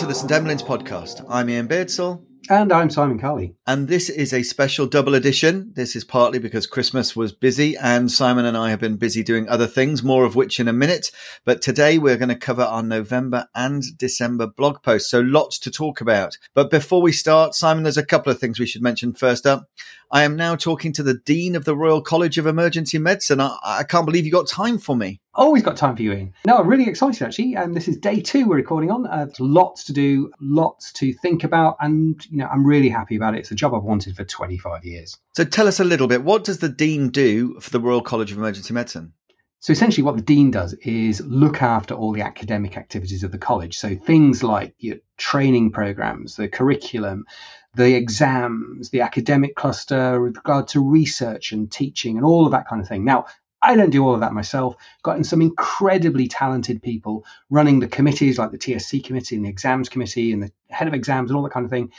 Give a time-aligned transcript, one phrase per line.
[0.00, 1.26] To the St Emlyn's podcast.
[1.28, 2.24] I'm Iain Beardsell.
[2.48, 3.54] And I'm Simon Carley.
[3.66, 5.72] And this is a special double edition.
[5.76, 9.46] This is partly because Christmas was busy and Simon and I have been busy doing
[9.46, 11.10] other things, more of which in a minute.
[11.44, 15.10] But today we're going to cover our November and December blog posts.
[15.10, 16.38] So lots to talk about.
[16.54, 19.68] But before we start, Simon, there's a couple of things we should mention first up.
[20.12, 23.40] I am now talking to the Dean of the Royal College of Emergency Medicine.
[23.40, 25.20] I, I can't believe you got time for me.
[25.34, 26.32] Always got time for you, Iain.
[26.44, 27.54] No, I'm really excited actually.
[27.54, 29.06] And um, this is day two we're recording on.
[29.06, 33.34] Uh, lots to do, lots to think about, and you know I'm really happy about
[33.34, 33.38] it.
[33.38, 35.16] It's a job I've wanted for 25 years.
[35.36, 36.24] So tell us a little bit.
[36.24, 39.12] What does the dean do for the Royal College of Emergency Medicine?
[39.60, 43.38] So essentially, what the dean does is look after all the academic activities of the
[43.38, 43.76] college.
[43.76, 47.26] So things like your training programs, the curriculum,
[47.74, 52.68] the exams, the academic cluster with regard to research and teaching and all of that
[52.68, 53.04] kind of thing.
[53.04, 53.26] Now,
[53.62, 54.74] I don't do all of that myself.
[55.02, 59.88] Got some incredibly talented people running the committees like the TSC committee and the exams
[59.88, 61.92] committee and the head of exams and all that kind of thing.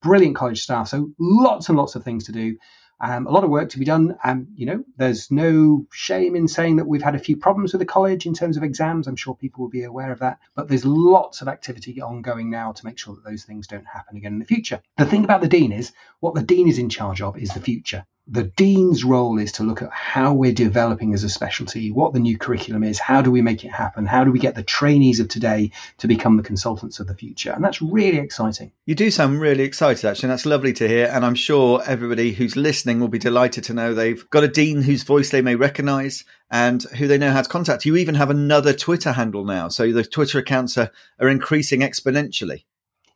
[0.00, 0.88] Brilliant college staff.
[0.88, 2.56] So lots and lots of things to do.
[3.00, 4.18] Um, a lot of work to be done.
[4.24, 7.80] And, you know, there's no shame in saying that we've had a few problems with
[7.80, 9.06] the college in terms of exams.
[9.06, 10.38] I'm sure people will be aware of that.
[10.54, 14.16] But there's lots of activity ongoing now to make sure that those things don't happen
[14.16, 14.82] again in the future.
[14.96, 17.60] The thing about the dean is what the dean is in charge of is the
[17.60, 22.12] future the dean's role is to look at how we're developing as a specialty, what
[22.12, 24.62] the new curriculum is, how do we make it happen, how do we get the
[24.62, 27.50] trainees of today to become the consultants of the future.
[27.50, 28.72] And that's really exciting.
[28.84, 30.26] You do sound really excited, actually.
[30.26, 31.06] And that's lovely to hear.
[31.06, 34.82] And I'm sure everybody who's listening will be delighted to know they've got a dean
[34.82, 37.86] whose voice they may recognize and who they know how to contact.
[37.86, 39.68] You even have another Twitter handle now.
[39.68, 42.64] So the Twitter accounts are, are increasing exponentially.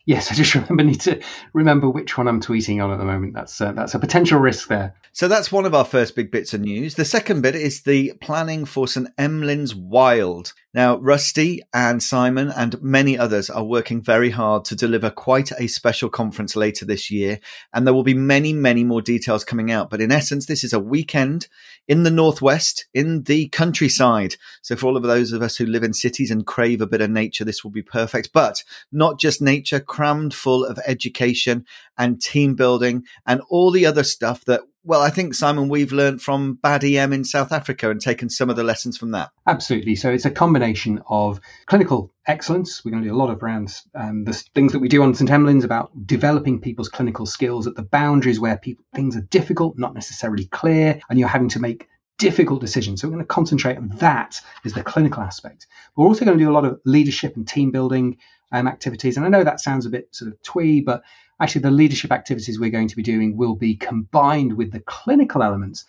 [0.04, 1.20] Yes, I just remember need to
[1.52, 3.34] remember which one I'm tweeting on at the moment.
[3.34, 4.94] That's uh, that's a potential risk there.
[5.12, 6.94] So that's one of our first big bits of news.
[6.94, 10.52] The second bit is the planning for St Emlyn's Wild.
[10.74, 15.66] Now, Rusty and Simon and many others are working very hard to deliver quite a
[15.66, 17.40] special conference later this year,
[17.74, 19.90] and there will be many, many more details coming out.
[19.90, 21.46] But in essence, this is a weekend
[21.88, 24.36] in the northwest, in the countryside.
[24.62, 27.02] So for all of those of us who live in cities and crave a bit
[27.02, 28.30] of nature, this will be perfect.
[28.32, 31.66] But not just nature crammed full of education
[31.98, 36.22] and team building and all the other stuff that well, I think Simon, we've learned
[36.22, 39.30] from Bad EM in South Africa and taken some of the lessons from that.
[39.46, 39.94] Absolutely.
[39.94, 42.84] So it's a combination of clinical excellence.
[42.84, 45.14] We're going to do a lot of around um, the things that we do on
[45.14, 49.78] St Emlyn's about developing people's clinical skills at the boundaries where people, things are difficult,
[49.78, 51.88] not necessarily clear, and you're having to make
[52.18, 53.00] difficult decisions.
[53.00, 55.66] So we're going to concentrate on that as the clinical aspect.
[55.96, 58.18] We're also going to do a lot of leadership and team building
[58.52, 59.16] um, activities.
[59.16, 61.02] And I know that sounds a bit sort of twee, but
[61.42, 65.42] actually the leadership activities we're going to be doing will be combined with the clinical
[65.42, 65.84] elements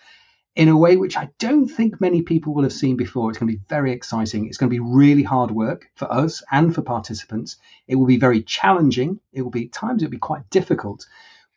[0.55, 3.29] in a way which I don't think many people will have seen before.
[3.29, 4.47] It's going to be very exciting.
[4.47, 7.57] It's going to be really hard work for us and for participants.
[7.87, 9.19] It will be very challenging.
[9.31, 11.05] It will be at times it'll be quite difficult,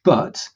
[0.02, 0.48] but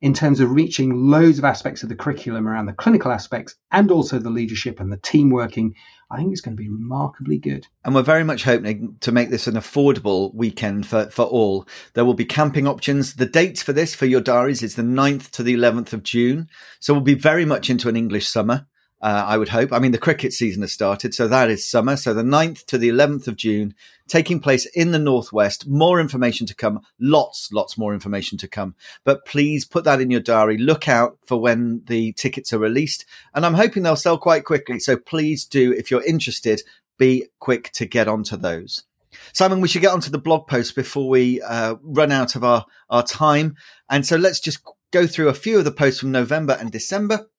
[0.00, 3.90] in terms of reaching loads of aspects of the curriculum around the clinical aspects and
[3.90, 5.74] also the leadership and the team working,
[6.10, 7.66] I think it's going to be remarkably good.
[7.84, 11.68] And we're very much hoping to make this an affordable weekend for, for all.
[11.94, 13.14] There will be camping options.
[13.14, 16.48] The dates for this for your diaries is the 9th to the 11th of June.
[16.80, 18.66] So we'll be very much into an English summer
[19.02, 19.72] uh, I would hope.
[19.72, 21.96] I mean, the cricket season has started, so that is summer.
[21.96, 23.74] So the 9th to the 11th of June,
[24.08, 25.66] taking place in the Northwest.
[25.66, 26.80] More information to come.
[26.98, 28.74] Lots, lots more information to come.
[29.04, 30.58] But please put that in your diary.
[30.58, 33.06] Look out for when the tickets are released.
[33.34, 34.78] And I'm hoping they'll sell quite quickly.
[34.78, 36.62] So please do, if you're interested,
[36.98, 38.84] be quick to get onto those.
[39.32, 42.66] Simon, we should get onto the blog post before we uh, run out of our,
[42.90, 43.56] our time.
[43.88, 44.60] And so let's just
[44.92, 47.29] go through a few of the posts from November and December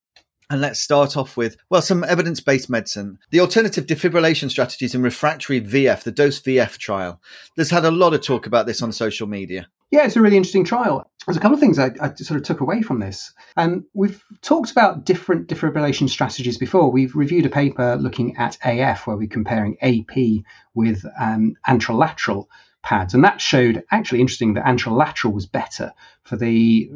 [0.51, 3.17] and let's start off with, well, some evidence based medicine.
[3.29, 7.21] The alternative defibrillation strategies in refractory VF, the DOSE VF trial.
[7.55, 9.67] There's had a lot of talk about this on social media.
[9.91, 11.09] Yeah, it's a really interesting trial.
[11.25, 13.33] There's a couple of things I, I, sort of took away from this.
[13.55, 16.91] And we've talked about different defibrillation strategies before.
[16.91, 20.43] We've reviewed a paper looking at AF, where we're comparing AP
[20.73, 22.47] with um, anterolateral
[22.83, 23.13] pads.
[23.13, 25.93] And that showed actually interesting that anterolateral was better
[26.23, 26.91] for the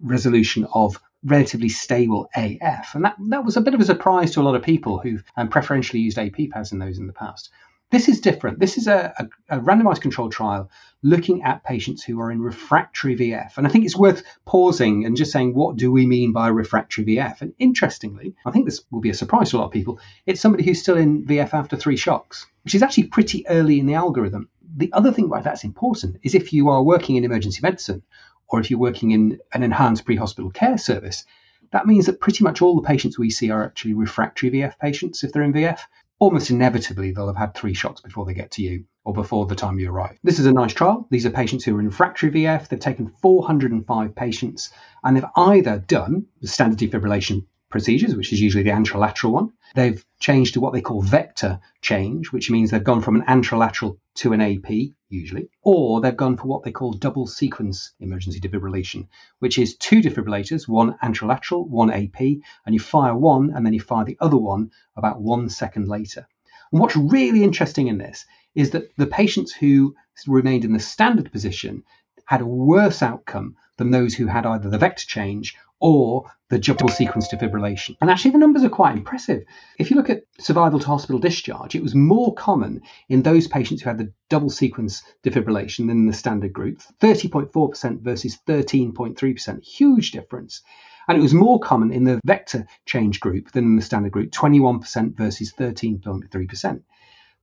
[0.00, 2.94] resolution of relatively stable AF.
[2.94, 5.24] And that, that was a bit of a surprise to a lot of people who've
[5.36, 7.50] um, preferentially used AP pads in those in the past.
[7.92, 8.58] This is different.
[8.58, 10.70] This is a, a, a, randomized controlled trial
[11.02, 13.58] looking at patients who are in refractory VF.
[13.58, 17.04] And I think it's worth pausing and just saying, what do we mean by refractory
[17.04, 17.42] VF?
[17.42, 20.00] And interestingly, I think this will be a surprise to a lot of people.
[20.24, 23.84] It's somebody who's still in VF after three shocks, which is actually pretty early in
[23.84, 24.48] the algorithm.
[24.74, 28.02] The other thing why that's important is if you are working in emergency medicine
[28.48, 31.24] or if you're working in an enhanced pre hospital care service,
[31.72, 35.24] that means that pretty much all the patients we see are actually refractory VF patients
[35.24, 35.80] if they're in VF.
[36.18, 39.56] almost inevitably they'll have had three shocks before they get to you or before the
[39.56, 40.18] time you arrive.
[40.22, 41.08] This is a nice trial.
[41.10, 42.68] These are patients who are in refractory VF.
[42.68, 44.70] They've taken 405 patients
[45.02, 49.52] and they've either done the standard defibrillation procedures, which is usually the anterolateral one.
[49.74, 53.96] They've changed to what they call vector change, which means they've gone from an anterolateral
[54.16, 54.70] to an AP,
[55.08, 59.08] usually, or they've gone for what they call double sequence emergency defibrillation,
[59.40, 63.80] which is two defibrillators, one anterolateral, one AP, and you fire one and then you
[63.80, 66.26] fire the other one about one second later.
[66.70, 69.94] And what's really interesting in this is that the patients who
[70.26, 71.82] remained in the standard position
[72.26, 76.88] had a worse outcome than those who had either the vector change or the double
[76.88, 77.96] sequence defibrillation.
[78.00, 79.42] And actually, the numbers are quite impressive.
[79.78, 83.82] If you look at survival to hospital discharge, it was more common in those patients
[83.82, 89.64] who had the double sequence defibrillation than the standard group 30.4% versus 13.3%.
[89.64, 90.62] Huge difference.
[91.08, 94.30] And it was more common in the vector change group than in the standard group
[94.30, 96.82] 21% versus 13.3%.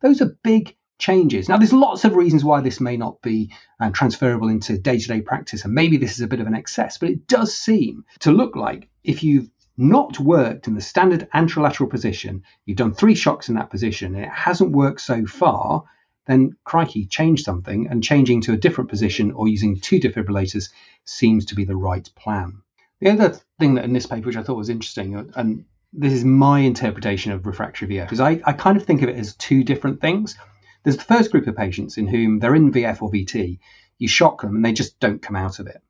[0.01, 1.49] Those are big changes.
[1.49, 5.07] Now, there's lots of reasons why this may not be um, transferable into day to
[5.07, 8.05] day practice, and maybe this is a bit of an excess, but it does seem
[8.19, 13.15] to look like if you've not worked in the standard anterolateral position, you've done three
[13.15, 15.85] shocks in that position, and it hasn't worked so far,
[16.27, 20.69] then crikey, change something, and changing to a different position or using two defibrillators
[21.05, 22.61] seems to be the right plan.
[22.99, 25.63] The other thing that in this paper, which I thought was interesting, uh, and
[25.93, 29.15] this is my interpretation of refractory VF, is I, I kind of think of it
[29.15, 30.37] as two different things.
[30.83, 33.59] There's the first group of patients in whom they're in VF or VT,
[33.97, 35.81] you shock them and they just don't come out of it.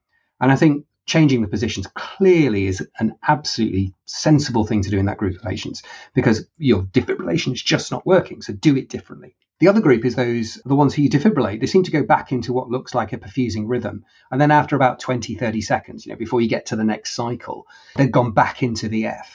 [0.42, 5.08] And I think changing the positions clearly is an absolutely sensible thing to do in
[5.08, 5.82] that group of patients
[6.14, 8.42] because your defibrillation is just not working.
[8.42, 9.36] So do it differently.
[9.60, 12.32] The other group is those, the ones who you defibrillate, they seem to go back
[12.32, 14.06] into what looks like a perfusing rhythm.
[14.32, 17.14] And then after about 20, 30 seconds, you know, before you get to the next
[17.14, 19.26] cycle, they've gone back into VF.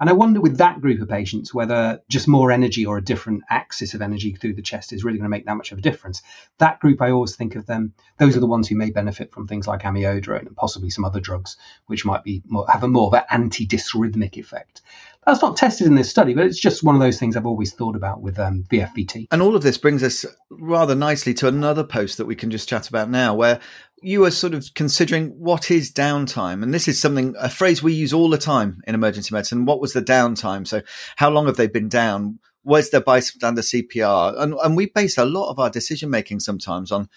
[0.00, 3.42] And I wonder with that group of patients whether just more energy or a different
[3.50, 5.82] axis of energy through the chest is really going to make that much of a
[5.82, 6.22] difference.
[6.58, 9.46] That group, I always think of them, those are the ones who may benefit from
[9.46, 11.56] things like amiodarone and possibly some other drugs,
[11.86, 14.82] which might be more, have a more of an anti dysrhythmic effect.
[15.26, 17.74] That's not tested in this study, but it's just one of those things I've always
[17.74, 19.26] thought about with um, VFVT.
[19.30, 22.66] And all of this brings us rather nicely to another post that we can just
[22.66, 23.60] chat about now, where
[24.02, 26.62] you are sort of considering what is downtime.
[26.62, 29.64] And this is something, a phrase we use all the time in emergency medicine.
[29.64, 30.66] What was the downtime?
[30.66, 30.82] So
[31.16, 32.38] how long have they been down?
[32.62, 34.40] Where's their bystander CPR?
[34.40, 37.08] And, and we base a lot of our decision making sometimes on,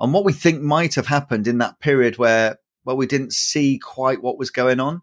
[0.00, 3.78] on what we think might have happened in that period where, well, we didn't see
[3.78, 5.02] quite what was going on.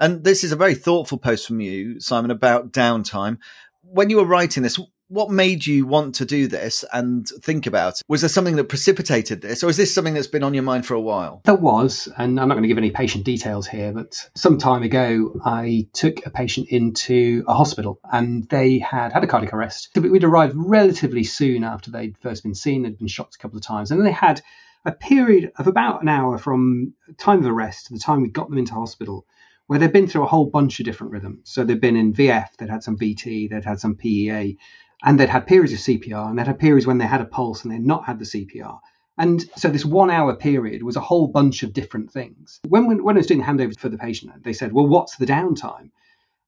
[0.00, 3.38] And this is a very thoughtful post from you, Simon, about downtime.
[3.82, 4.80] When you were writing this,
[5.12, 8.02] what made you want to do this and think about it?
[8.08, 10.86] Was there something that precipitated this, or is this something that's been on your mind
[10.86, 11.42] for a while?
[11.44, 14.82] There was, and I'm not going to give any patient details here, but some time
[14.82, 19.90] ago, I took a patient into a hospital and they had had a cardiac arrest.
[19.94, 23.64] We'd arrived relatively soon after they'd first been seen, they'd been shocked a couple of
[23.64, 24.40] times, and they had
[24.86, 28.48] a period of about an hour from time of arrest to the time we got
[28.48, 29.26] them into hospital
[29.66, 31.40] where they've been through a whole bunch of different rhythms.
[31.44, 34.58] So they've been in VF, they'd had some VT, they'd had some PEA,
[35.02, 37.64] and they'd had periods of CPR, and they'd had periods when they had a pulse
[37.64, 38.78] and they'd not had the CPR.
[39.18, 42.60] And so this one hour period was a whole bunch of different things.
[42.66, 45.16] When, when, when I was doing the handover for the patient, they said, Well, what's
[45.16, 45.90] the downtime?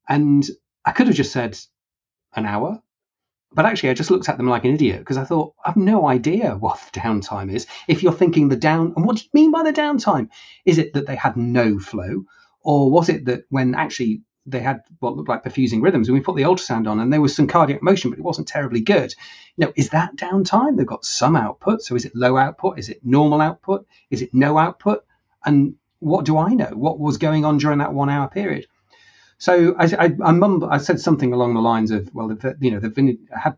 [0.08, 0.48] And
[0.84, 1.58] I could have just said
[2.34, 2.80] an hour.
[3.52, 6.08] But actually, I just looked at them like an idiot because I thought, I've no
[6.08, 7.66] idea what the downtime is.
[7.86, 10.28] If you're thinking the down, and what do you mean by the downtime?
[10.64, 12.24] Is it that they had no flow?
[12.62, 16.22] Or was it that when actually they had what looked like perfusing rhythms and we
[16.22, 19.14] put the ultrasound on and there was some cardiac motion, but it wasn't terribly good?
[19.56, 20.76] You know, is that downtime?
[20.76, 21.82] They've got some output.
[21.82, 22.78] So is it low output?
[22.78, 23.86] Is it normal output?
[24.10, 25.04] Is it no output?
[25.44, 26.72] And what do I know?
[26.74, 28.66] What was going on during that one hour period?
[29.38, 32.80] So I, I, I, mumbled, I said something along the lines of, well, you know,
[32.80, 33.56] they've been had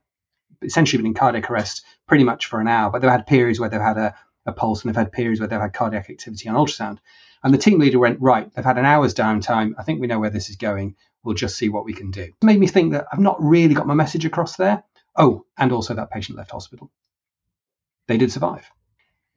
[0.63, 3.69] essentially been in cardiac arrest pretty much for an hour, but they've had periods where
[3.69, 4.15] they've had a,
[4.47, 6.99] a pulse and they've had periods where they've had cardiac activity on ultrasound.
[7.43, 9.73] And the team leader went, right, they've had an hour's downtime.
[9.79, 10.97] I think we know where this is going.
[11.23, 12.23] We'll just see what we can do.
[12.23, 14.83] It made me think that I've not really got my message across there.
[15.17, 16.91] Oh, and also that patient left hospital.
[18.07, 18.71] They did survive.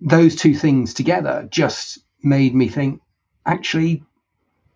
[0.02, 3.02] Those two things together just made me think,
[3.46, 4.04] actually,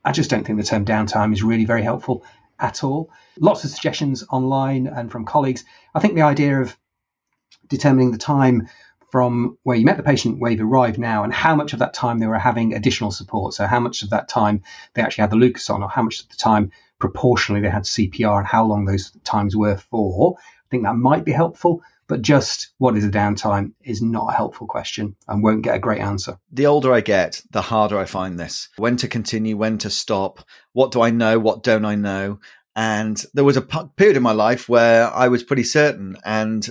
[0.04, 2.24] I just don't think the term downtime is really very helpful
[2.60, 3.12] at all.
[3.40, 5.64] Lots of suggestions online and from colleagues.
[5.94, 6.78] I think the idea of
[7.68, 8.68] determining the time
[9.14, 11.94] from where you met the patient, where you've arrived now, and how much of that
[11.94, 13.54] time they were having additional support.
[13.54, 14.64] So, how much of that time
[14.96, 17.84] they actually had the Lucas on, or how much of the time proportionally they had
[17.84, 20.38] CPR, and how long those times were for.
[20.40, 21.84] I think that might be helpful.
[22.08, 25.80] But just what is a downtime is not a helpful question and won't get a
[25.80, 26.40] great answer.
[26.52, 28.68] The older I get, the harder I find this.
[28.78, 30.44] When to continue, when to stop,
[30.74, 32.40] what do I know, what don't I know?
[32.76, 36.18] And there was a period in my life where I was pretty certain.
[36.26, 36.68] And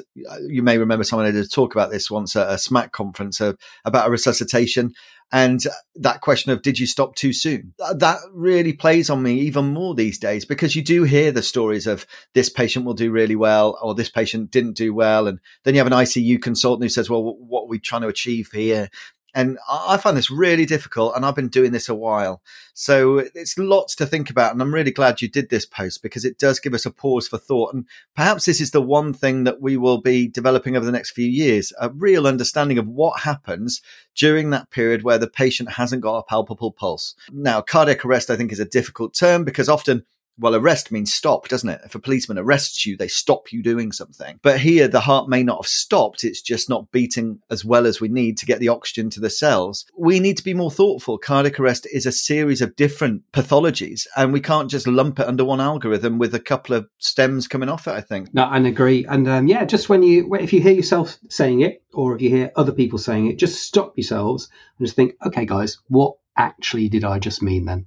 [0.48, 3.52] you may remember someone did a talk about this once at a SMACC conference uh,
[3.84, 4.94] about a resuscitation.
[5.30, 7.72] And that question of did you stop too soon?
[7.94, 11.86] That really plays on me even more these days because you do hear the stories
[11.86, 15.26] of this patient will do really well or this patient didn't do well.
[15.26, 18.08] And then you have an ICU consultant who says, well, what are we trying to
[18.08, 18.90] achieve here?
[19.34, 22.42] And I find this really difficult, and I've been doing this a while.
[22.74, 24.52] So it's lots to think about.
[24.52, 27.28] And I'm really glad you did this post because it does give us a pause
[27.28, 27.72] for thought.
[27.72, 31.12] And perhaps this is the one thing that we will be developing over the next
[31.12, 33.80] few years a real understanding of what happens
[34.14, 37.14] during that period where the patient hasn't got a palpable pulse.
[37.30, 40.04] Now, cardiac arrest, I think, is a difficult term because often
[40.38, 41.80] well, arrest means stop, doesn't it?
[41.84, 44.38] If a policeman arrests you, they stop you doing something.
[44.42, 46.24] But here, the heart may not have stopped.
[46.24, 49.30] It's just not beating as well as we need to get the oxygen to the
[49.30, 49.84] cells.
[49.96, 51.18] We need to be more thoughtful.
[51.18, 55.44] Cardiac arrest is a series of different pathologies, and we can't just lump it under
[55.44, 58.32] one algorithm with a couple of stems coming off it, I think.
[58.34, 59.04] No, I agree.
[59.04, 62.30] And um, yeah, just when you, if you hear yourself saying it, or if you
[62.30, 64.48] hear other people saying it, just stop yourselves
[64.78, 67.86] and just think, okay, guys, what actually did I just mean then?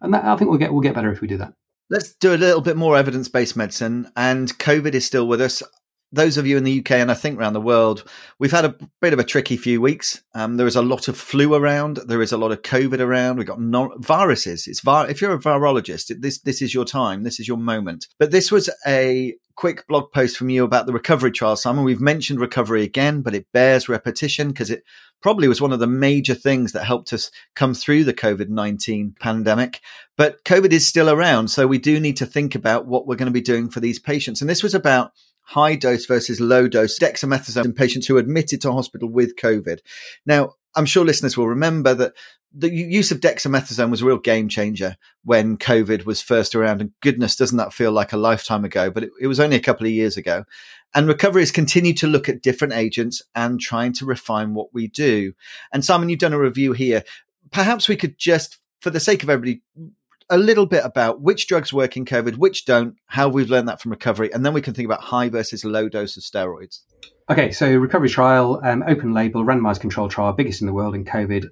[0.00, 1.54] And that, I think we'll get, we'll get better if we do that.
[1.90, 4.10] Let's do a little bit more evidence based medicine.
[4.16, 5.62] And COVID is still with us.
[6.10, 8.04] Those of you in the UK and I think around the world,
[8.38, 10.22] we've had a bit of a tricky few weeks.
[10.34, 11.98] Um, there is a lot of flu around.
[12.06, 13.36] There is a lot of COVID around.
[13.36, 14.66] We've got no- viruses.
[14.66, 17.24] It's vi- if you're a virologist, this this is your time.
[17.24, 18.06] This is your moment.
[18.18, 21.84] But this was a quick blog post from you about the recovery trial, Simon.
[21.84, 24.84] We've mentioned recovery again, but it bears repetition because it
[25.20, 29.16] probably was one of the major things that helped us come through the COVID 19
[29.18, 29.80] pandemic.
[30.16, 31.48] But COVID is still around.
[31.48, 33.98] So we do need to think about what we're going to be doing for these
[33.98, 34.40] patients.
[34.40, 35.10] And this was about
[35.48, 39.78] high dose versus low dose dexamethasone in patients who admitted to hospital with COVID.
[40.26, 42.12] Now, I'm sure listeners will remember that
[42.52, 46.82] the use of dexamethasone was a real game changer when COVID was first around.
[46.82, 48.90] And goodness, doesn't that feel like a lifetime ago?
[48.90, 50.44] But it, it, was only a couple of years ago.
[50.94, 54.86] And recovery has continued to look at different agents and trying to refine what we
[54.86, 55.32] do.
[55.72, 57.04] And Simon, you've done a review here.
[57.50, 59.62] Perhaps we could just, for the sake of everybody,
[60.30, 63.80] a little bit about which drugs work in COVID, which don't, how we've learned that
[63.80, 66.80] from recovery, and then we can think about high versus low dose of steroids.
[67.30, 71.04] Okay, so recovery trial, um, open label, randomized control trial, biggest in the world in
[71.04, 71.48] COVID,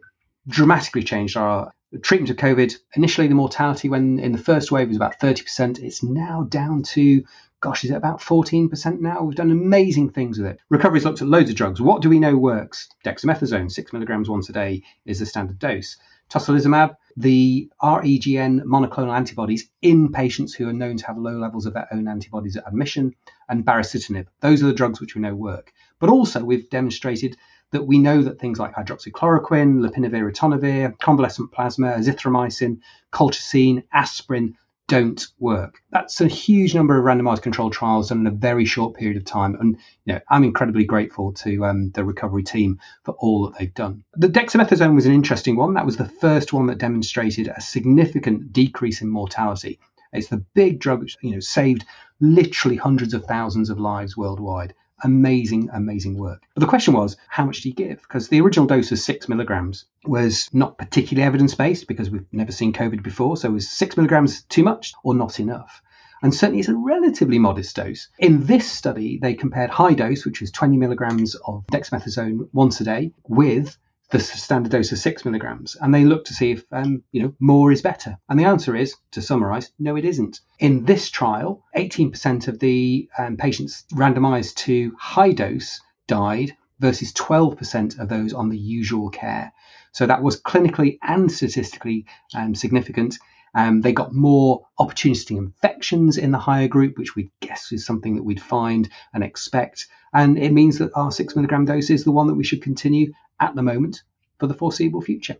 [0.49, 2.75] dramatically changed our treatment of COVID.
[2.95, 5.79] Initially, the mortality when in the first wave was about 30%.
[5.83, 7.25] It's now down to,
[7.61, 9.23] gosh, is it about 14% now?
[9.23, 10.61] We've done amazing things with it.
[10.69, 11.81] Recovery's looked at loads of drugs.
[11.81, 12.89] What do we know works?
[13.05, 15.97] Dexamethasone, six milligrams once a day is the standard dose.
[16.31, 21.75] Tocilizumab, the REGN monoclonal antibodies in patients who are known to have low levels of
[21.75, 23.15] their own antibodies at admission,
[23.49, 24.27] and baricitinib.
[24.41, 25.73] Those are the drugs which we know work.
[25.99, 27.37] But also, we've demonstrated
[27.71, 32.81] that we know that things like hydroxychloroquine, lopinavir, ritonavir, convalescent plasma, azithromycin,
[33.13, 34.55] colchicine, aspirin
[34.89, 35.81] don't work.
[35.91, 39.25] That's a huge number of randomized controlled trials done in a very short period of
[39.25, 39.57] time.
[39.59, 43.75] And you know, I'm incredibly grateful to um, the recovery team for all that they've
[43.75, 44.05] done.
[44.15, 45.75] The dexamethasone was an interesting one.
[45.75, 49.81] That was the first one that demonstrated a significant decrease in mortality.
[50.13, 51.85] It's the big drug which you know saved
[52.21, 54.73] literally hundreds of thousands of lives worldwide
[55.03, 56.43] amazing, amazing work.
[56.55, 58.03] But the question was, how much do you give?
[58.03, 62.53] Because the original dose of six milligrams was not particularly evidence based because we've never
[62.53, 63.37] seen COVID before.
[63.37, 65.83] So was six milligrams too much or not enough?
[66.23, 68.09] And certainly it's a relatively modest dose.
[68.19, 72.85] In this study, they compared high dose, which was 20 milligrams of dexamethasone once a
[72.85, 73.77] day, with
[74.11, 77.35] the standard dose of six milligrams, and they look to see if um, you know
[77.41, 78.17] more is better.
[78.29, 80.41] And the answer is, to summarise, no, it isn't.
[80.61, 87.99] In this trial, 18% of the um, patients randomised to high dose died versus 12%
[87.99, 89.53] of those on the usual care.
[89.93, 93.19] So that was clinically and statistically um, significant.
[93.55, 98.15] Um, they got more opportunistic infections in the higher group, which we guess is something
[98.17, 99.87] that we'd find and expect.
[100.13, 103.13] And it means that our six milligram dose is the one that we should continue
[103.41, 104.03] at the moment
[104.39, 105.37] for the foreseeable future.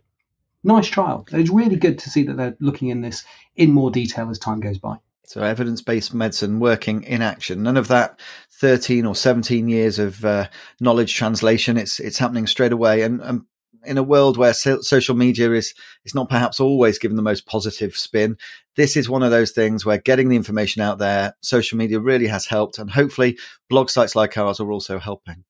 [0.63, 1.25] Nice trial.
[1.31, 3.23] It's really good to see that they're looking in this
[3.55, 4.97] in more detail as time goes by.
[5.25, 7.63] So evidence based medicine working in action.
[7.63, 8.21] None of that
[8.59, 10.47] 13 or 17 years of uh,
[10.79, 11.77] knowledge translation.
[11.77, 13.01] It's, it's happening straight away.
[13.01, 13.41] And, and
[13.85, 15.73] in a world where so- social media is,
[16.05, 18.37] is not perhaps always given the most positive spin,
[18.77, 22.27] this is one of those things where getting the information out there, social media really
[22.27, 22.79] has helped.
[22.79, 23.37] And hopefully
[23.69, 25.43] blog sites like ours are also helping.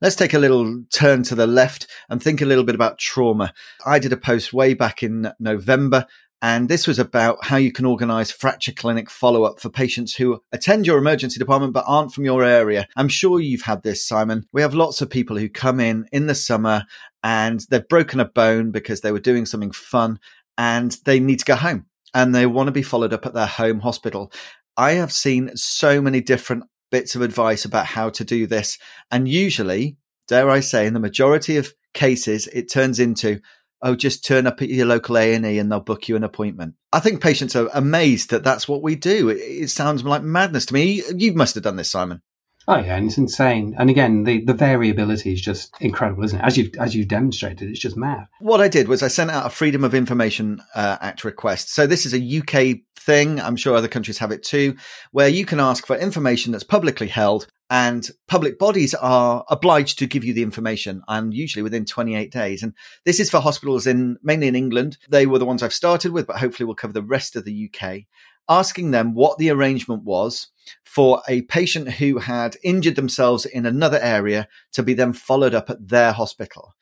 [0.00, 3.52] Let's take a little turn to the left and think a little bit about trauma.
[3.86, 6.06] I did a post way back in November
[6.42, 10.40] and this was about how you can organize fracture clinic follow up for patients who
[10.52, 12.88] attend your emergency department but aren't from your area.
[12.96, 14.46] I'm sure you've had this, Simon.
[14.52, 16.84] We have lots of people who come in in the summer
[17.22, 20.18] and they've broken a bone because they were doing something fun
[20.56, 23.46] and they need to go home and they want to be followed up at their
[23.46, 24.32] home hospital.
[24.78, 28.78] I have seen so many different bits of advice about how to do this.
[29.10, 29.96] And usually,
[30.28, 33.40] dare I say, in the majority of cases, it turns into,
[33.82, 36.74] oh, just turn up at your local A&E and they'll book you an appointment.
[36.92, 39.28] I think patients are amazed that that's what we do.
[39.28, 41.02] It, it sounds like madness to me.
[41.14, 42.22] You must have done this, Simon.
[42.68, 43.74] Oh yeah, and it's insane.
[43.78, 46.44] And again, the, the variability is just incredible, isn't it?
[46.44, 48.26] As you as you demonstrated, it's just mad.
[48.40, 51.74] What I did was I sent out a Freedom of Information uh, Act request.
[51.74, 53.40] So this is a UK thing.
[53.40, 54.76] I'm sure other countries have it too,
[55.10, 60.06] where you can ask for information that's publicly held, and public bodies are obliged to
[60.06, 62.62] give you the information, and usually within 28 days.
[62.62, 62.74] And
[63.06, 64.98] this is for hospitals in mainly in England.
[65.08, 67.70] They were the ones I've started with, but hopefully we'll cover the rest of the
[67.72, 68.02] UK
[68.50, 70.48] asking them what the arrangement was
[70.84, 75.70] for a patient who had injured themselves in another area to be then followed up
[75.70, 76.74] at their hospital.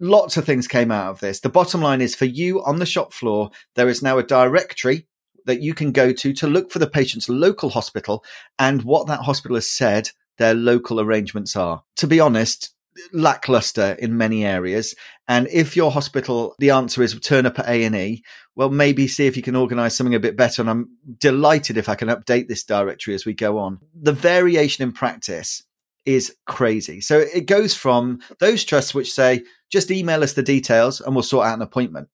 [0.00, 1.40] Lots of things came out of this.
[1.40, 5.06] The bottom line is for you on the shop floor, there is now a directory
[5.46, 8.24] that you can go to to look for the patient's local hospital
[8.58, 11.82] and what that hospital has said their local arrangements are.
[11.98, 12.74] To be honest,
[13.12, 14.94] lackluster in many areas.
[15.28, 18.24] And if your hospital, the answer is turn up at A and E,
[18.56, 20.62] well, maybe see if you can organise something a bit better.
[20.62, 23.80] And I'm delighted if I can update this directory as we go on.
[23.94, 25.62] The variation in practice
[26.04, 27.00] is crazy.
[27.00, 31.22] So it goes from those trusts which say just email us the details and we'll
[31.22, 32.08] sort out an appointment.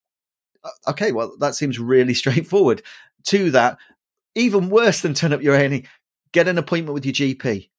[0.88, 2.82] Okay, well that seems really straightforward.
[3.28, 3.78] To that,
[4.36, 5.86] even worse than turn up your A and E,
[6.32, 7.70] get an appointment with your GP,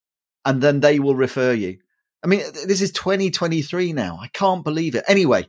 [0.44, 1.78] and then they will refer you.
[2.24, 4.20] I mean, this is 2023 now.
[4.22, 5.04] I can't believe it.
[5.08, 5.48] Anyway,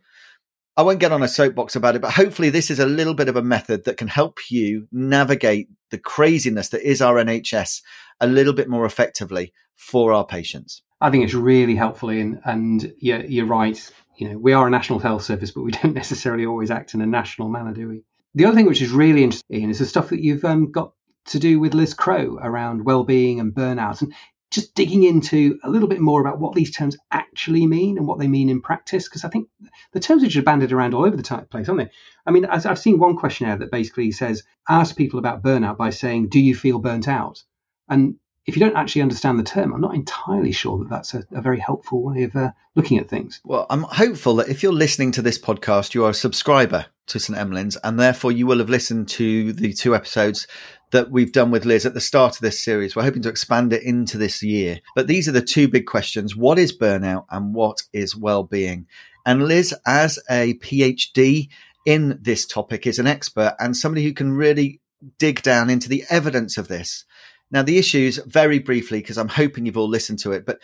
[0.76, 3.28] I won't get on a soapbox about it, but hopefully this is a little bit
[3.28, 7.82] of a method that can help you navigate the craziness that is our NHS
[8.20, 10.82] a little bit more effectively for our patients.
[11.00, 13.92] I think it's really helpful, Iain, and you're, you're right.
[14.16, 17.00] You know, we are a national health service, but we don't necessarily always act in
[17.00, 18.02] a national manner, do we?
[18.34, 20.92] The other thing which is really interesting is the stuff that you've um, got
[21.26, 24.02] to do with Liz Crowe around well-being and burnout.
[24.02, 24.14] And
[24.50, 28.18] just digging into a little bit more about what these terms actually mean and what
[28.18, 29.48] they mean in practice, because I think
[29.92, 31.90] the terms are just banded around all over the place, aren't they?
[32.26, 36.28] I mean, I've seen one questionnaire that basically says, ask people about burnout by saying,
[36.28, 37.42] do you feel burnt out?
[37.88, 38.16] And
[38.48, 41.42] if you don't actually understand the term, I'm not entirely sure that that's a, a
[41.42, 43.42] very helpful way of uh, looking at things.
[43.44, 47.20] Well, I'm hopeful that if you're listening to this podcast, you are a subscriber to
[47.20, 47.38] St.
[47.38, 50.46] Emlyn's, and therefore you will have listened to the two episodes
[50.92, 52.96] that we've done with Liz at the start of this series.
[52.96, 54.80] We're hoping to expand it into this year.
[54.94, 56.34] But these are the two big questions.
[56.34, 58.86] What is burnout and what is well-being?
[59.26, 61.50] And Liz, as a PhD
[61.84, 64.80] in this topic, is an expert and somebody who can really
[65.18, 67.04] dig down into the evidence of this.
[67.50, 70.60] Now, the issues, very briefly, because I'm hoping you've all listened to it, but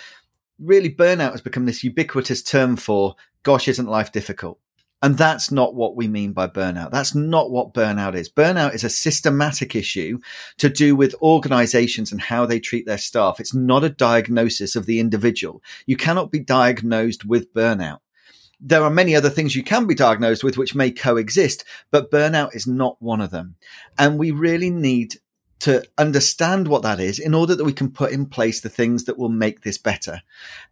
[0.59, 4.59] really burnout has become this ubiquitous term for, gosh, isn't life difficult?
[5.03, 6.90] And that's not what we mean by burnout.
[6.90, 8.31] That's not what burnout is.
[8.31, 10.18] Burnout is a systematic issue
[10.57, 13.38] to do with organizations and how they treat their staff.
[13.38, 15.62] It's not a diagnosis of the individual.
[15.85, 17.99] You cannot be diagnosed with burnout.
[18.61, 22.57] There are many other things you can be diagnosed with which may coexist, but burnout
[22.57, 23.57] is not one of them.
[23.99, 25.16] And we really need
[25.61, 29.05] to understand what that is in order that we can put in place the things
[29.05, 30.23] that will make this better.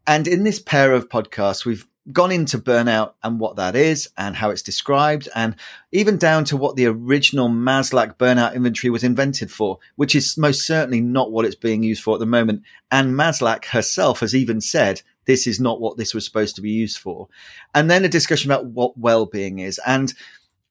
[0.07, 4.35] And in this pair of podcasts, we've gone into burnout and what that is and
[4.35, 5.55] how it's described and
[5.93, 10.67] even down to what the original Maslach burnout inventory was invented for, which is most
[10.67, 12.63] certainly not what it's being used for at the moment.
[12.91, 16.71] And Maslach herself has even said this is not what this was supposed to be
[16.71, 17.29] used for.
[17.73, 19.79] And then a discussion about what well-being is.
[19.87, 20.13] And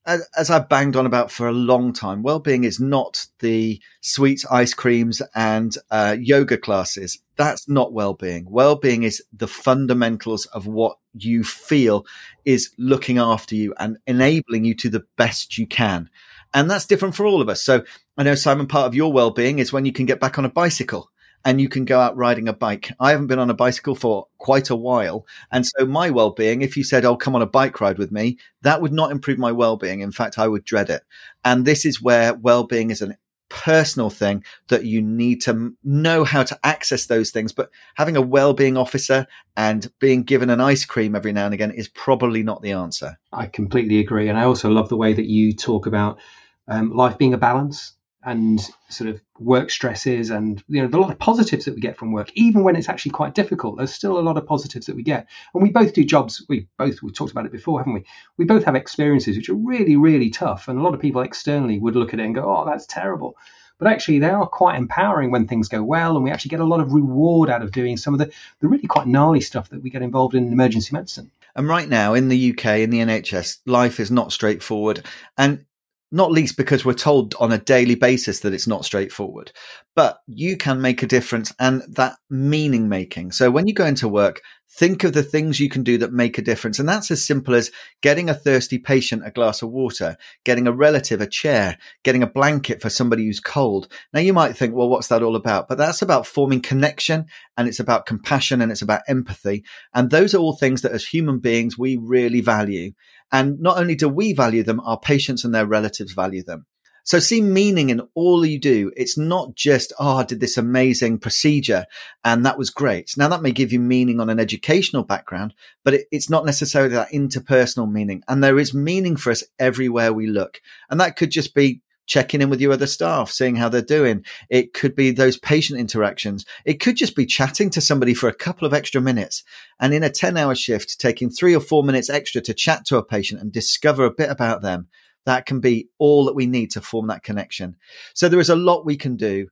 [0.06, 4.74] as, I've banged on about for a long time, well-being is not the sweets, ice
[4.74, 7.20] creams, and uh, yoga classes.
[7.36, 8.46] That's not well-being.
[8.50, 12.04] Well-being is the fundamentals of what you feel
[12.44, 16.10] is looking after you and enabling you to the best you can.
[16.54, 17.62] And that's different for all of us.
[17.62, 17.84] So
[18.16, 20.50] I know Simon, part of your well-being is when you can get back on a
[20.50, 21.10] bicycle
[21.44, 22.92] and you can go out riding a bike.
[23.00, 25.26] I haven't been on a bicycle for quite a while.
[25.50, 28.38] And so my well-being, if you said, Oh, come on a bike ride with me,
[28.62, 30.00] that would not improve my well-being.
[30.00, 31.02] In fact, I would dread it.
[31.44, 33.16] And this is where well-being is an
[33.52, 37.52] personal thing that you need to know how to access those things.
[37.52, 39.26] But having a well-being officer
[39.58, 43.18] and being given an ice cream every now and again is probably not the answer.
[43.30, 44.28] I completely agree.
[44.28, 46.18] And I also love the way that you talk about
[46.66, 47.92] um, life being a balance
[48.24, 51.96] and sort of work stresses and you know a lot of positives that we get
[51.96, 54.96] from work even when it's actually quite difficult there's still a lot of positives that
[54.96, 55.26] we get.
[55.54, 58.04] And we both do jobs we both we talked about it before haven't we?
[58.36, 61.78] We both have experiences which are really really tough and a lot of people externally
[61.78, 63.36] would look at it and go oh that's terrible.
[63.78, 66.64] But actually they are quite empowering when things go well and we actually get a
[66.64, 69.82] lot of reward out of doing some of the, the really quite gnarly stuff that
[69.82, 71.30] we get involved in emergency medicine.
[71.56, 75.04] And right now in the UK in the NHS life is not straightforward.
[75.36, 75.64] And
[76.12, 79.50] not least because we're told on a daily basis that it's not straightforward.
[79.96, 83.32] But you can make a difference and that meaning making.
[83.32, 84.42] So when you go into work,
[84.74, 86.78] think of the things you can do that make a difference.
[86.78, 87.70] And that's as simple as
[88.00, 92.26] getting a thirsty patient a glass of water, getting a relative a chair, getting a
[92.26, 93.88] blanket for somebody who's cold.
[94.12, 95.68] Now you might think, well, what's that all about?
[95.68, 99.64] But that's about forming connection and it's about compassion and it's about empathy.
[99.94, 102.92] And those are all things that as human beings, we really value.
[103.32, 106.66] And not only do we value them, our patients and their relatives value them.
[107.04, 108.92] So see meaning in all you do.
[108.96, 111.86] It's not just, oh, I did this amazing procedure
[112.24, 113.10] and that was great.
[113.16, 115.52] Now that may give you meaning on an educational background,
[115.84, 118.22] but it, it's not necessarily that interpersonal meaning.
[118.28, 120.60] And there is meaning for us everywhere we look.
[120.90, 124.22] And that could just be checking in with your other staff, seeing how they're doing.
[124.50, 126.44] It could be those patient interactions.
[126.66, 129.42] It could just be chatting to somebody for a couple of extra minutes.
[129.80, 132.98] And in a 10 hour shift, taking three or four minutes extra to chat to
[132.98, 134.88] a patient and discover a bit about them.
[135.24, 137.76] That can be all that we need to form that connection.
[138.14, 139.46] So there is a lot we can do.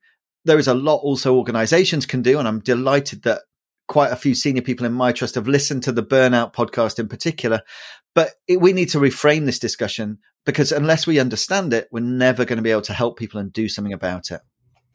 [0.45, 2.39] There is a lot also organizations can do.
[2.39, 3.43] And I'm delighted that
[3.91, 7.09] quite a few senior people in my trust have listened to the burnout podcast in
[7.09, 7.61] particular.
[8.15, 12.45] But it, we need to reframe this discussion because unless we understand it, we're never
[12.45, 14.43] going to be able to help people and do something about it.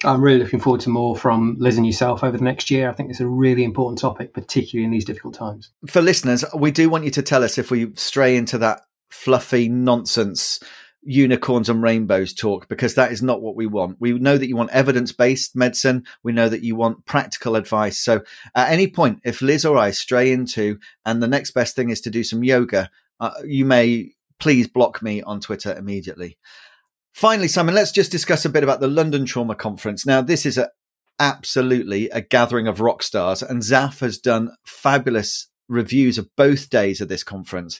[0.05, 2.89] I'm really looking forward to more from Liz and yourself over the next year.
[2.89, 5.71] I think it's a really important topic, particularly in these difficult times.
[5.87, 9.67] For listeners, we do want you to tell us if we stray into that fluffy
[9.67, 10.61] nonsense
[11.05, 13.97] unicorns and rainbows talk because that is not what we want.
[13.99, 16.05] We know that you want evidence based medicine.
[16.23, 17.97] We know that you want practical advice.
[17.97, 18.23] So
[18.55, 22.01] at any point, if Liz or I stray into and the next best thing is
[22.01, 22.89] to do some yoga,
[23.19, 26.37] uh, you may please block me on Twitter immediately.
[27.13, 30.05] Finally, Simon, let's just discuss a bit about the London Trauma Conference.
[30.05, 30.69] Now, this is a,
[31.19, 36.99] absolutely a gathering of rock stars, and Zaf has done fabulous reviews of both days
[36.99, 37.79] of this conference.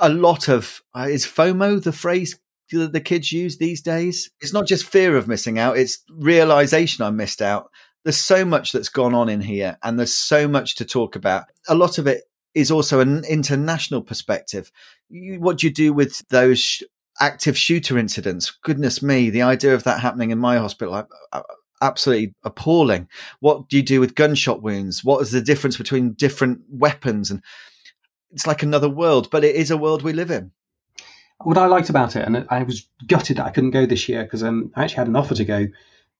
[0.00, 2.38] A lot of uh, is FOMO the phrase
[2.70, 4.30] that the kids use these days?
[4.40, 7.70] It's not just fear of missing out; it's realization I missed out.
[8.04, 11.46] There's so much that's gone on in here, and there's so much to talk about.
[11.68, 14.70] A lot of it is also an international perspective.
[15.10, 16.82] What do you do with those
[17.20, 18.50] active shooter incidents?
[18.62, 21.06] Goodness me, the idea of that happening in my hospital,
[21.80, 23.08] absolutely appalling.
[23.40, 25.04] What do you do with gunshot wounds?
[25.04, 27.30] What is the difference between different weapons?
[27.30, 27.42] And
[28.30, 30.52] it's like another world, but it is a world we live in.
[31.42, 34.24] What I liked about it, and I was gutted that I couldn't go this year
[34.24, 35.66] because um, I actually had an offer to go,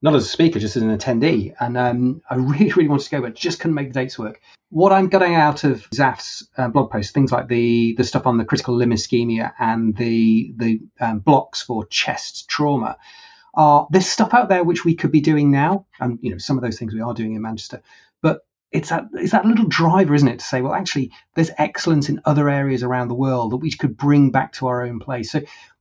[0.01, 1.55] not as a speaker, just as an attendee.
[1.59, 4.41] And um, I really, really wanted to go, but just couldn't make the dates work.
[4.71, 8.39] What I'm getting out of Zaf's uh, blog post, things like the the stuff on
[8.39, 12.97] the critical limb ischemia and the the um, blocks for chest trauma,
[13.55, 16.59] are there's stuff out there which we could be doing now, and you know some
[16.59, 17.83] of those things we are doing in Manchester,
[18.23, 22.09] but it's that it's that little driver, isn't it, to say, well, actually, there's excellence
[22.09, 25.33] in other areas around the world that we could bring back to our own place.
[25.33, 25.41] So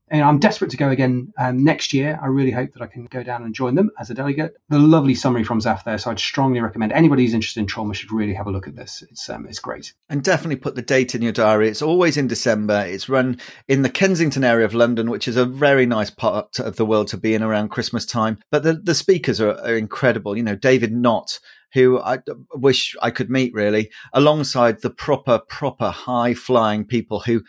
[0.09, 2.17] and I'm desperate to go again um, next year.
[2.21, 4.55] I really hope that I can go down and join them as a delegate.
[4.69, 7.93] The lovely summary from Zaf there, so I'd strongly recommend anybody who's interested in trauma
[7.93, 9.03] should really have a look at this.
[9.09, 9.93] It's um, it's great.
[10.09, 11.67] And definitely put the date in your diary.
[11.67, 12.85] It's always in December.
[12.87, 16.77] It's run in the Kensington area of London, which is a very nice part of
[16.77, 18.39] the world to be in around Christmas time.
[18.49, 20.37] But the the speakers are, are incredible.
[20.37, 21.39] You know, David Nott
[21.73, 22.19] who I
[22.53, 27.43] wish I could meet really, alongside the proper, proper high flying people who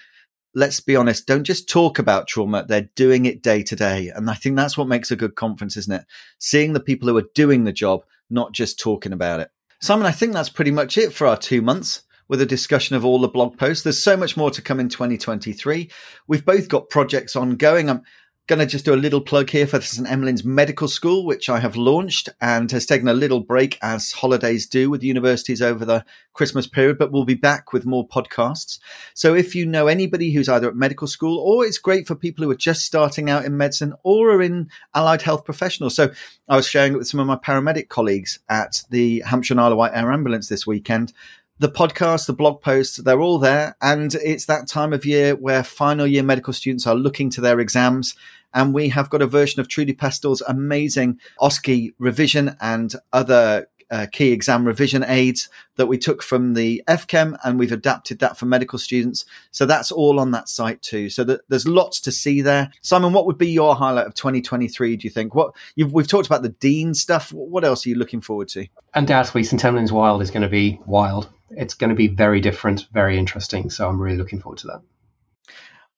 [0.55, 2.65] let's be honest, don't just talk about trauma.
[2.67, 4.11] They're doing it day to day.
[4.15, 6.05] And I think that's what makes a good conference, isn't it?
[6.39, 9.51] Seeing the people who are doing the job, not just talking about it.
[9.81, 13.05] Simon, I think that's pretty much it for our two months with a discussion of
[13.05, 13.85] all the blog posts.
[13.85, 15.91] There's so much more to come in 2023.
[16.27, 17.89] We've both got projects ongoing.
[17.89, 18.03] I'm
[18.49, 20.09] going to just do a little plug here for St.
[20.09, 24.67] Emlyn's Medical School, which I have launched and has taken a little break as holidays
[24.67, 28.79] do with universities over the Christmas period, but we'll be back with more podcasts.
[29.13, 32.43] So if you know anybody who's either at medical school or it's great for people
[32.43, 35.95] who are just starting out in medicine or are in allied health professionals.
[35.95, 36.11] So
[36.49, 39.73] I was sharing it with some of my paramedic colleagues at the Hampshire and Isle
[39.73, 41.13] of Wight Air Ambulance this weekend
[41.61, 43.77] the podcast, the blog posts, they're all there.
[43.83, 47.59] And it's that time of year where final year medical students are looking to their
[47.59, 48.15] exams
[48.55, 54.07] and we have got a version of Trudy Pestel's amazing OSCE revision and other uh,
[54.13, 58.47] key exam revision aids that we took from the FCEM and we've adapted that for
[58.47, 59.25] medical students.
[59.51, 61.09] So that's all on that site too.
[61.09, 62.71] So th- there's lots to see there.
[62.83, 64.97] Simon, what would be your highlight of 2023?
[64.97, 65.35] Do you think?
[65.35, 67.33] What we've talked about the dean stuff.
[67.33, 68.67] What else are you looking forward to?
[68.95, 69.63] Undoubtedly, St.
[69.63, 71.29] Emlyn's Wild is going to be wild.
[71.51, 73.71] It's going to be very different, very interesting.
[73.71, 74.83] So I'm really looking forward to that.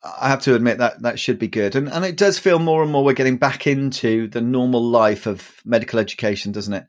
[0.03, 2.83] I have to admit that that should be good, and and it does feel more
[2.83, 6.85] and more we're getting back into the normal life of medical education, doesn't it?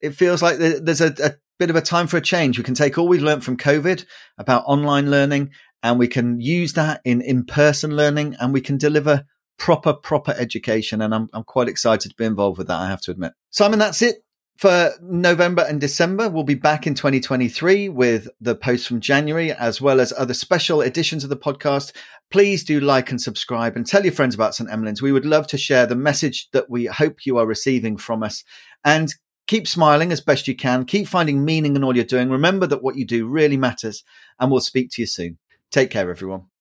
[0.00, 2.58] It feels like there's a, a bit of a time for a change.
[2.58, 4.04] We can take all we've learned from COVID
[4.36, 5.50] about online learning,
[5.82, 9.24] and we can use that in in person learning, and we can deliver
[9.58, 11.00] proper, proper education.
[11.00, 13.32] And I'm, I'm quite excited to be involved with that, I have to admit.
[13.50, 14.16] Simon, that's it
[14.56, 16.28] for November and December.
[16.28, 20.82] We'll be back in 2023 with the post from January, as well as other special
[20.82, 21.92] editions of the podcast.
[22.30, 24.70] Please do like and subscribe and tell your friends about St.
[24.70, 25.02] Emlyn's.
[25.02, 28.44] We would love to share the message that we hope you are receiving from us.
[28.84, 29.12] And
[29.46, 30.84] keep smiling as best you can.
[30.84, 32.30] Keep finding meaning in all you're doing.
[32.30, 34.04] Remember that what you do really matters.
[34.38, 35.38] And we'll speak to you soon.
[35.70, 36.51] Take care, everyone.